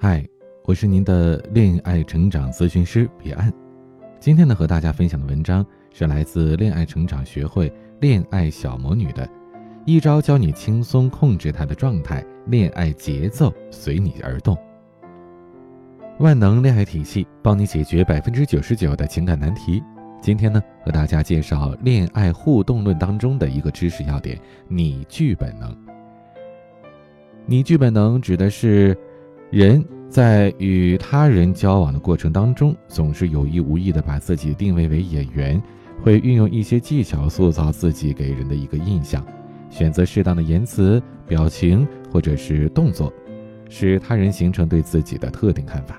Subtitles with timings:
[0.00, 0.24] 嗨，
[0.62, 3.52] 我是您的恋爱成长咨询师彼岸。
[4.20, 9.28] 今天呢，和大家分享的文章是来自恋爱成长学会恋爱小魔女的，
[9.84, 14.56] 一招教你轻松控制她的状态，恋爱节奏随你而动。
[16.20, 19.82] 万能恋爱体系，帮你解决百分之九十九的情感难题。
[20.20, 24.38] 今天呢，和大家介绍恋爱互动论当中的一个知识要点——
[24.70, 25.76] 拟剧本能。
[27.46, 28.96] 拟剧本能指的是。
[29.50, 35.60] 人在与他人交往的过程当中，总是有意无意的把自己定位为演员，
[36.02, 39.24] 会运用一些技巧塑造自己给人的一个印象，
[39.70, 43.10] 选择适当的言辞、表情或者是动作，
[43.70, 45.98] 使他人形成对自己的特定看法。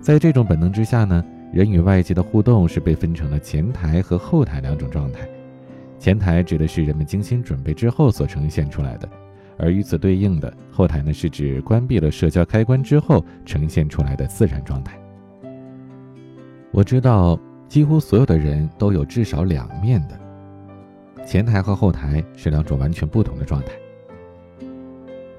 [0.00, 5.28] 在这种本能之下呢，人与外界的互动是被分成了前台和后台两种状态。
[5.96, 9.08] 前台指的是人们精心准备之后所呈现出来的。
[9.58, 14.98] 而与此对应的后台呢，是指关闭了社交开关之后呈现出来的自然状态。
[16.70, 20.18] 我知道，几乎所有的人都有至少两面的，
[21.26, 23.72] 前台和后台是两种完全不同的状态。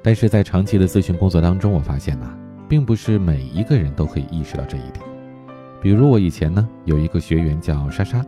[0.02, 5.06] 但是在长期的咨询工作当中，我发现呢，并不是每一个人都可以意识到这一点。
[5.81, 8.25] 比如我以前呢，有一个学员叫莎莎，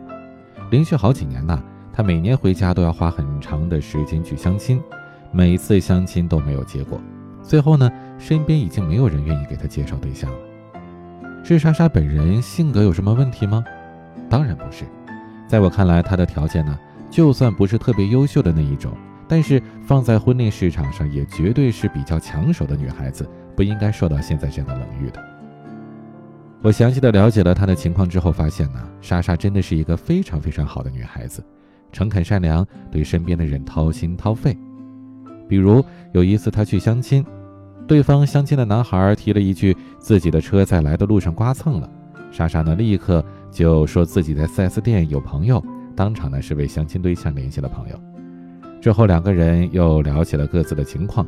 [0.70, 4.80] 连续好几年呢，她每年回家都要花很长的时间去相亲。
[5.32, 7.00] 每一次相亲都没有结果，
[7.42, 10.36] 最后呢，身边已经没有人愿意给他介绍对象了。
[11.42, 13.64] 是莎莎本人性格有什么问题吗？
[14.28, 14.84] 当然不是，
[15.48, 16.78] 在我看来，她的条件呢，
[17.10, 18.92] 就算不是特别优秀的那一种，
[19.26, 25.24] 但是放在婚恋市场上也绝对是比较抢手的女孩子，不应该受到现在这样的冷遇的。
[26.60, 31.42] 我详细的了解了她的情况之后，发现呢，莎莎真的是一个非常非常好的女孩子，
[31.90, 34.56] 诚恳善良，对身边的人掏心掏肺。
[35.48, 37.24] 比如有一次他去相亲，
[37.86, 41.90] 对方相亲的男孩提了一句自己的车在来的路上刮蹭了，
[42.30, 45.62] 莎莎呢立刻就说自己在 4S 店有朋友，
[45.94, 48.00] 当场呢是为相亲对象联系了朋友。
[48.80, 51.26] 之后两个人又聊起了各自的情况，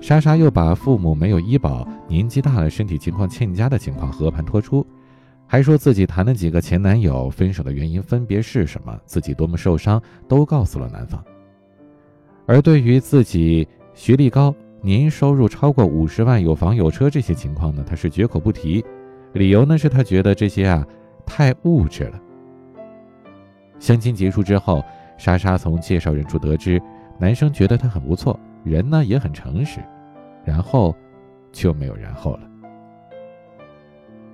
[0.00, 4.86] 莎莎又把父母没有医保、年纪大了身体情况欠佳的情况和盘托出，
[5.46, 11.22] 还说自己谈了几个前男友，分手的原因分别是什么，自己多么受伤，都告诉了男方。
[12.46, 18.84] 而对于自己学历高、年收入超过五十万、有房有车这些情况呢，他是绝口不提。
[19.32, 20.86] 理由呢是他觉得这些啊
[21.26, 22.20] 太物质了。
[23.78, 24.82] 相亲结束之后，
[25.18, 26.80] 莎莎从介绍人处得知，
[27.18, 29.80] 男生觉得他很不错，人呢也很诚实，
[30.44, 30.94] 然后
[31.52, 32.40] 就没有然后了。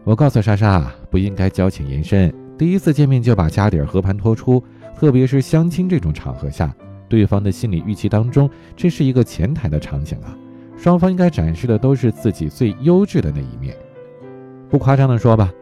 [0.04, 4.62] 我告诉莎莎，不应该交浅言深，第一次见面就把家底儿和盘托出，
[4.94, 6.74] 特别是相亲这种场合下。
[7.12, 10.34] 对方的心理预期当中，这是一个前台的场景啊，
[10.78, 13.76] 双方应该展示的都是自己最优质的那一面。
[14.70, 15.52] 不夸张的说吧，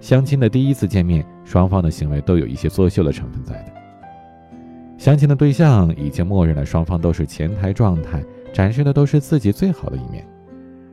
[0.00, 3.72] 相亲的第一次见面，双方的行为都有一些作秀的成分在的。
[4.98, 8.22] 相亲的对象已经默认了双方都是前台状态，
[8.52, 10.24] 展示的都是自己最好的一面，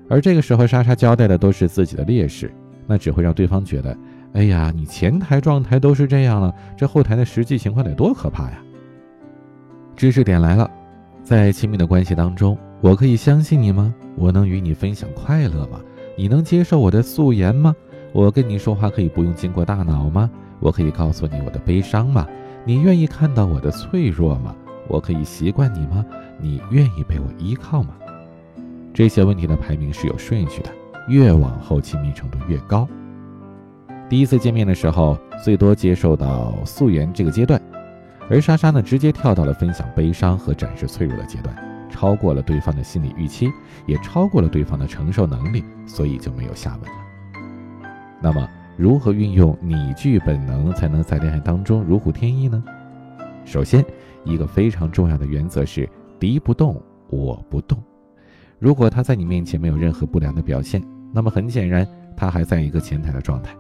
[0.10, 2.52] 而这个时候莎莎交代的都是自己的劣势，
[2.88, 3.96] 那只会让对方觉得，
[4.34, 8.58] 哎呀，你前台状态都是这样了，这后台的实际情况得多可怕呀！
[9.98, 10.70] 知识点来了，
[11.24, 13.92] 在亲密的关系当中，我可以相信你吗？
[14.16, 15.82] 我能与你分享快乐吗？
[16.16, 17.76] 你能接受我的素颜吗？
[18.14, 20.30] 我跟你说话可以不用经过大脑吗？
[20.60, 22.28] 我可以告诉你我的悲伤吗？
[22.64, 24.56] 你愿意看到我的脆弱吗？
[24.88, 26.06] 我可以习惯你吗？
[26.40, 27.96] 你愿意被我依靠吗？
[28.94, 30.70] 这些问题的排名是有顺序的，
[31.08, 32.88] 越往后亲密程度越高。
[34.08, 37.60] 第一次见面的时候，最多接受到素颜这个阶段。
[38.30, 41.56] 而莎莎呢，直接跳到了分享悲伤和展示脆弱的阶段，
[41.90, 43.50] 超过了对方的心理预期，
[43.86, 46.98] 也超过了对方的承受能力，所以就没有下文了。
[48.22, 52.64] 那么，如何运用拟剧本能才能在恋爱当中如虎添翼呢？
[53.46, 53.84] 首先，
[54.26, 55.90] 一个非常重要的原则是
[56.20, 57.82] 敌不动我不动。
[58.60, 60.84] 如果他在你面前没有任何不良的表现，
[61.14, 61.88] 那么很显然，
[62.18, 63.56] 他还在一个前台的状态。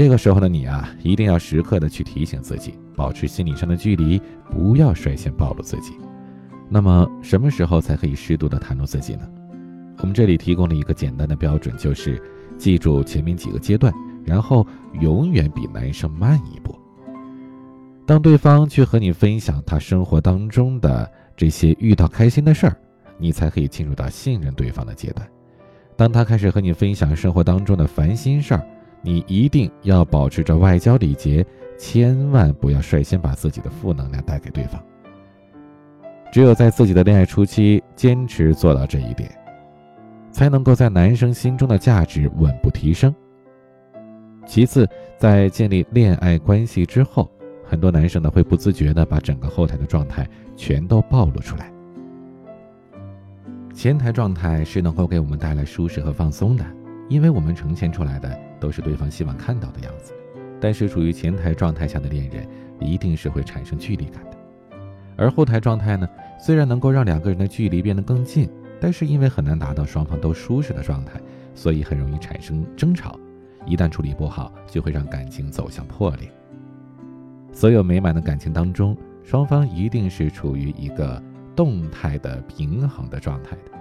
[0.00, 4.18] 这个时候的你啊，一定要时刻的去提醒自己，保持心理上的距离，
[4.50, 5.92] 不要率先暴露自己。
[6.70, 9.28] 那么，什么时候才可以适度的袒露自己呢？
[9.98, 12.18] 我们这里提供了一个简单的标准，就是
[12.56, 13.92] 记住前面几个阶段，
[14.24, 14.66] 然后
[15.02, 16.74] 永远比男生慢一步。
[18.06, 22.74] 当对方去和你分享他生活当中的这些遇到开心的事儿，
[23.18, 25.28] 你才可以进入到信任对方的阶段。
[25.94, 28.66] 当他开始和你分享生活当中的烦心事儿，
[29.02, 31.44] 你一定要保持着外交礼节，
[31.78, 34.82] 千万不要率先把自己的负能量带给对方。
[36.32, 39.30] 只有在自己的恋爱初期坚持做到这一点，
[40.30, 43.14] 才能够在男生心中的价值稳步提升。
[44.46, 44.88] 其次，
[45.18, 47.30] 在建立恋爱关系之后，
[47.64, 51.72] 很多男生呢会不自觉的把整个后台的状态全都暴露出来。
[53.72, 56.64] 前台状态是能够给我们带来舒适和放松的，
[57.08, 60.12] 因为我们呈现出来的都是对方希望看到的样子。
[60.60, 62.46] 但是处于前台状态下的恋人，
[62.78, 64.36] 一定是会产生距离感的。
[65.16, 66.06] 而后台状态呢，
[66.38, 68.48] 虽然能够让两个人的距离变得更近，
[68.78, 71.20] 但是因为很难达到双方都舒适的状态，
[71.54, 73.18] 所以很容易产生争吵。
[73.66, 76.30] 一旦处理不好，就会让感情走向破裂。
[77.52, 81.22] 所有美满的感情当中，双方一定是处于一个。
[81.56, 83.72] 动态的平衡的状态的，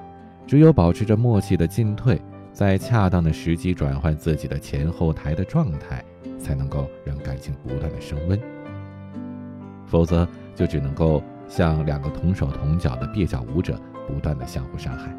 [0.45, 2.19] 只有保持着默契的进退，
[2.59, 6.03] 在恰当的时机转换自己的前后台的状态，
[6.37, 8.37] 才能够让感情不断的升温。
[9.87, 13.79] 否则，就只能够像两个同手同脚的蹩脚舞者，
[14.09, 15.15] 不断的相互伤害。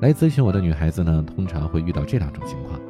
[0.00, 2.80] 来咨询我的女孩子呢，通常会遇到这两种情况：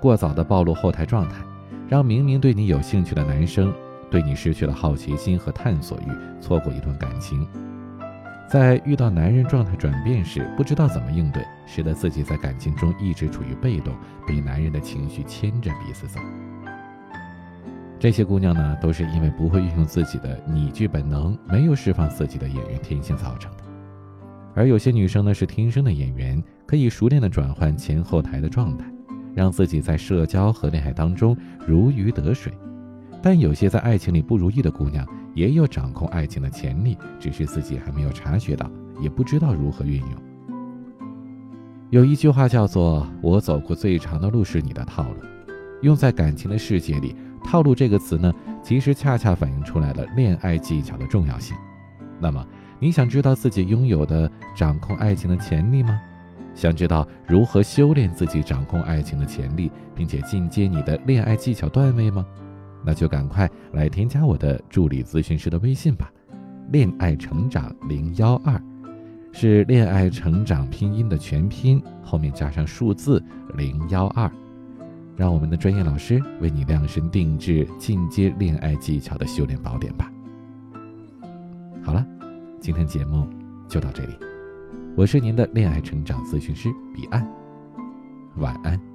[0.00, 1.44] 过早的暴露后台状态，
[1.88, 3.74] 让明明对你有兴趣的男生。
[4.08, 7.44] 对你失去了好奇心和探索欲，错过一段感情，
[8.54, 13.92] 在遇到男人状态转变时，不知道怎么应对，使得自己在感情中一直处于被动，
[14.28, 16.20] 被男人的情绪牵着鼻子走。
[17.98, 23.64] 这些姑娘呢，都是因为不会运用自己的拟剧本能，没有释放自己的演员天性造成的。
[24.54, 28.84] 而有些女生呢，是天生的演员，可以熟练的转换前后台的状态，
[29.34, 31.36] 让自己在社交和恋爱当中
[31.66, 32.56] 如鱼得水。
[33.20, 38.70] 但有些在爱情里不如意的姑娘，也有掌控爱情的潜力，只是自己还没有察觉到，
[39.00, 40.10] 也不知道如何运用。
[41.90, 45.16] 有一句话叫做“我走过最长的路是你的套路”，
[45.82, 47.14] 用在感情的世界里
[47.44, 48.32] ，“套路”这个词呢，
[48.62, 51.56] 其实恰恰反映出来了恋爱技巧的重要性。
[52.18, 52.44] 那么，
[52.80, 56.00] 你想知道自己拥有的掌控爱情的潜力吗？
[56.54, 62.24] 想知道如何修炼自己掌控爱情的潜力，并且进阶你的恋爱技巧段位吗？
[62.84, 66.10] 那就赶快来添加我的助理咨询师的微信吧，
[66.70, 68.60] 恋爱成长零幺二，
[69.32, 73.22] 是恋爱成长拼音的全拼，后面加上数字
[73.56, 74.30] 零幺二，
[75.16, 80.12] 让我们的专业老师为你量身定制进阶恋爱技巧的修炼宝典吧。
[81.82, 82.06] 好了，
[82.60, 83.28] 今天节目
[83.68, 84.14] 就到这里，
[84.96, 87.26] 我是您的恋爱成长咨询师彼岸，
[88.36, 88.93] 晚安。